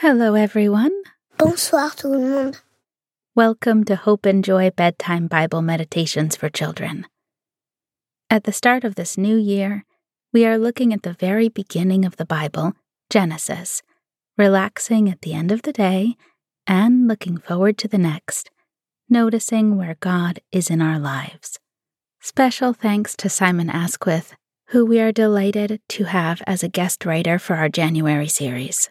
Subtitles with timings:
[0.00, 0.92] Hello, everyone.
[1.38, 2.60] Bonsoir tout le monde.
[3.34, 7.04] Welcome to Hope and Joy Bedtime Bible Meditations for Children.
[8.30, 9.84] At the start of this new year,
[10.32, 12.74] we are looking at the very beginning of the Bible,
[13.10, 13.82] Genesis,
[14.36, 16.14] relaxing at the end of the day
[16.64, 18.52] and looking forward to the next,
[19.08, 21.58] noticing where God is in our lives.
[22.20, 24.36] Special thanks to Simon Asquith,
[24.68, 28.90] who we are delighted to have as a guest writer for our January series.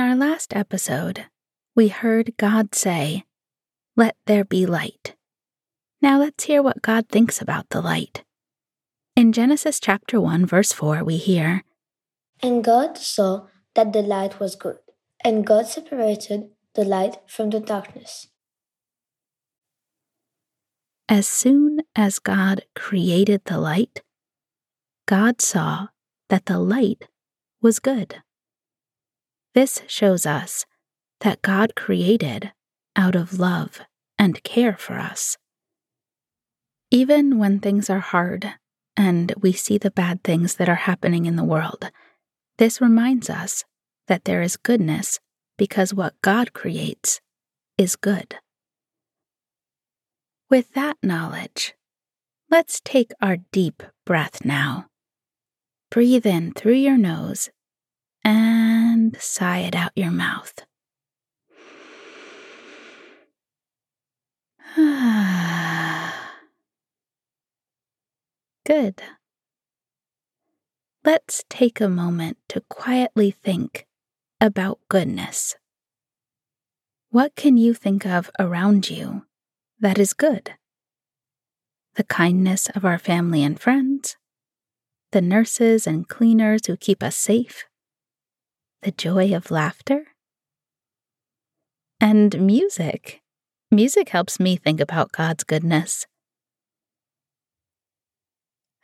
[0.00, 1.26] In our last episode,
[1.76, 3.24] we heard God say,
[3.98, 5.14] Let there be light.
[6.00, 8.24] Now let's hear what God thinks about the light.
[9.14, 11.64] In Genesis chapter 1, verse 4, we hear,
[12.42, 14.78] And God saw that the light was good,
[15.22, 18.28] and God separated the light from the darkness.
[21.10, 24.00] As soon as God created the light,
[25.04, 25.88] God saw
[26.30, 27.06] that the light
[27.60, 28.22] was good.
[29.54, 30.64] This shows us
[31.20, 32.52] that God created
[32.96, 33.80] out of love
[34.18, 35.36] and care for us.
[36.90, 38.54] Even when things are hard
[38.96, 41.90] and we see the bad things that are happening in the world,
[42.58, 43.64] this reminds us
[44.06, 45.18] that there is goodness
[45.56, 47.20] because what God creates
[47.76, 48.36] is good.
[50.48, 51.74] With that knowledge,
[52.50, 54.86] let's take our deep breath now.
[55.90, 57.50] Breathe in through your nose
[58.24, 60.54] and sigh it out your mouth.
[68.66, 69.02] Good.
[71.04, 73.86] Let's take a moment to quietly think
[74.40, 75.56] about goodness.
[77.10, 79.24] What can you think of around you
[79.80, 80.54] that is good?
[81.94, 84.16] The kindness of our family and friends,
[85.10, 87.64] the nurses and cleaners who keep us safe,
[88.82, 90.06] the joy of laughter.
[92.00, 93.20] And music.
[93.70, 96.06] Music helps me think about God's goodness.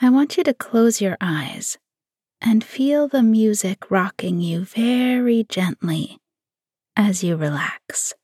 [0.00, 1.78] I want you to close your eyes
[2.40, 6.18] and feel the music rocking you very gently
[6.96, 8.14] as you relax.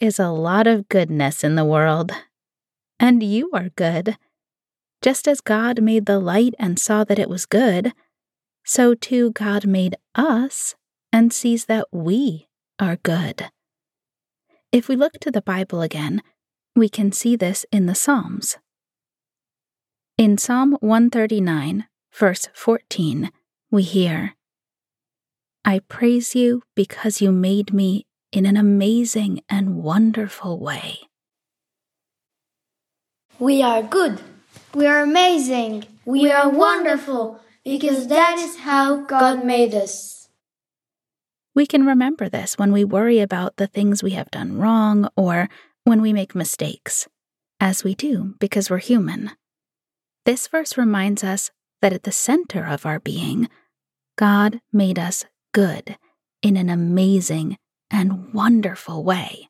[0.00, 2.12] Is a lot of goodness in the world,
[2.98, 4.16] and you are good.
[5.02, 7.92] Just as God made the light and saw that it was good,
[8.64, 10.74] so too God made us
[11.12, 12.48] and sees that we
[12.78, 13.50] are good.
[14.72, 16.22] If we look to the Bible again,
[16.74, 18.58] we can see this in the Psalms.
[20.18, 23.30] In Psalm 139, verse 14,
[23.70, 24.34] we hear,
[25.64, 30.98] I praise you because you made me in an amazing and wonderful way.
[33.38, 34.20] We are good.
[34.74, 35.84] We are amazing.
[36.04, 40.28] We, we are wonderful because that is how God made us.
[41.54, 45.48] We can remember this when we worry about the things we have done wrong or
[45.84, 47.08] when we make mistakes,
[47.60, 49.30] as we do because we're human.
[50.26, 51.50] This verse reminds us
[51.80, 53.48] that at the center of our being,
[54.18, 55.96] God made us good
[56.42, 57.56] in an amazing
[57.90, 59.48] and wonderful way.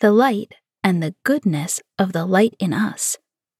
[0.00, 3.18] The light and the goodness of the light in us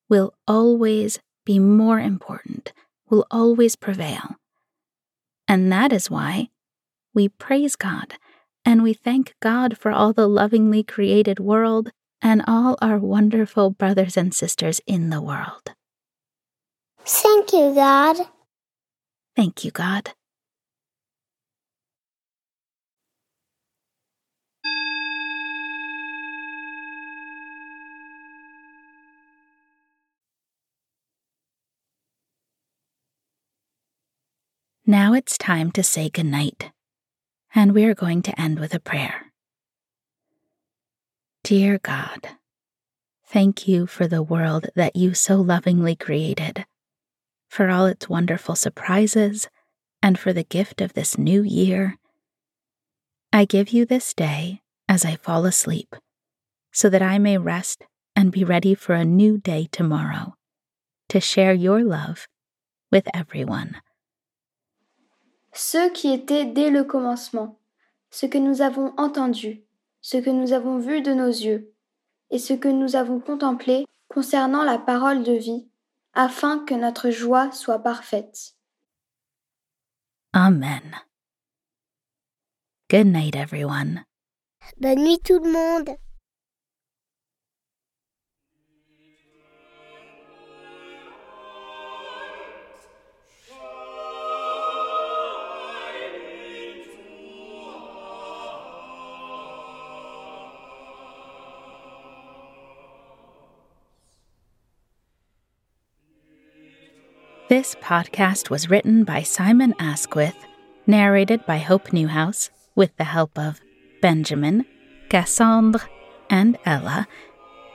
[0.08, 2.72] will always be more important,
[3.08, 4.36] will always prevail.
[5.46, 6.48] And that is why
[7.14, 8.14] we praise God
[8.64, 11.90] and we thank God for all the lovingly created world
[12.22, 15.72] and all our wonderful brothers and sisters in the world.
[17.04, 18.16] Thank you, God.
[19.34, 20.12] Thank you, God.
[34.90, 36.72] Now it's time to say goodnight,
[37.54, 39.26] and we are going to end with a prayer.
[41.44, 42.26] Dear God,
[43.24, 46.66] thank you for the world that you so lovingly created,
[47.48, 49.46] for all its wonderful surprises,
[50.02, 51.96] and for the gift of this new year.
[53.32, 55.94] I give you this day as I fall asleep,
[56.72, 57.84] so that I may rest
[58.16, 60.34] and be ready for a new day tomorrow
[61.10, 62.26] to share your love
[62.90, 63.80] with everyone.
[65.52, 67.58] Ceux qui étaient dès le commencement,
[68.10, 69.64] ce que nous avons entendu,
[70.00, 71.74] ce que nous avons vu de nos yeux,
[72.30, 75.68] et ce que nous avons contemplé concernant la parole de vie,
[76.14, 78.54] afin que notre joie soit parfaite.
[80.32, 80.96] Amen.
[82.88, 84.04] Good night, everyone.
[84.78, 85.96] Bonne nuit tout le monde.
[107.50, 110.36] This podcast was written by Simon Asquith,
[110.86, 113.60] narrated by Hope Newhouse, with the help of
[114.00, 114.66] Benjamin,
[115.08, 115.88] Cassandre,
[116.30, 117.08] and Ella,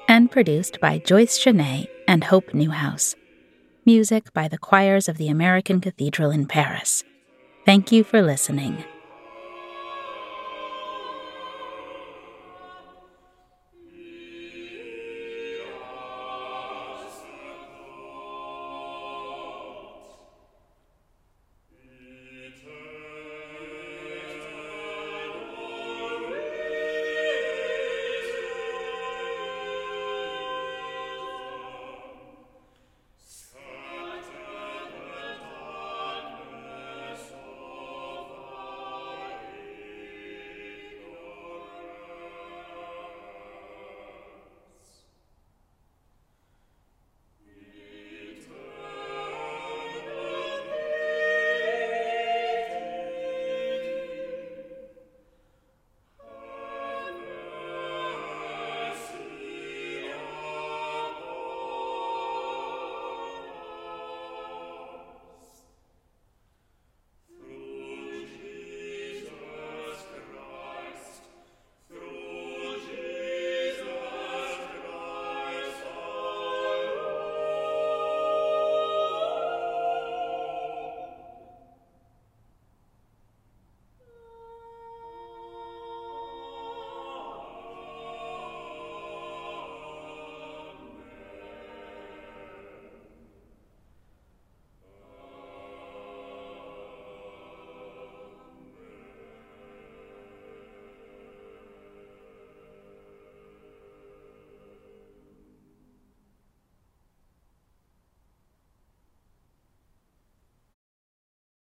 [0.07, 3.15] and produced by Joyce Chenet and Hope Newhouse.
[3.85, 7.03] Music by the choirs of the American Cathedral in Paris.
[7.65, 8.81] Thank you for listening.